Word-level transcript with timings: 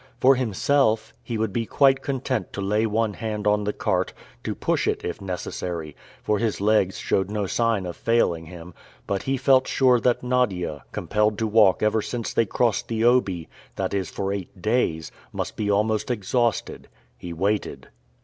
For 0.19 0.33
himself, 0.33 1.13
he 1.21 1.37
would 1.37 1.53
be 1.53 1.67
quite 1.67 2.01
content 2.01 2.51
to 2.53 2.59
lay 2.61 2.87
one 2.87 3.13
hand 3.13 3.45
on 3.45 3.65
the 3.65 3.71
cart, 3.71 4.13
to 4.43 4.55
push 4.55 4.87
it 4.87 5.05
if 5.05 5.21
necessary, 5.21 5.95
for 6.23 6.39
his 6.39 6.59
legs 6.59 6.97
showed 6.97 7.29
no 7.29 7.45
sign 7.45 7.85
of 7.85 7.95
failing 7.95 8.47
him; 8.47 8.73
but 9.05 9.21
he 9.21 9.37
felt 9.37 9.67
sure 9.67 9.99
that 9.99 10.23
Nadia, 10.23 10.85
compelled 10.91 11.37
to 11.37 11.45
walk 11.45 11.83
ever 11.83 12.01
since 12.01 12.33
they 12.33 12.47
crossed 12.47 12.87
the 12.87 13.03
Obi, 13.03 13.47
that 13.75 13.93
is, 13.93 14.09
for 14.09 14.33
eight 14.33 14.59
days, 14.59 15.11
must 15.31 15.55
be 15.55 15.69
almost 15.69 16.09
exhausted. 16.09 16.87
He 17.15 17.31
waited. 17.31 17.89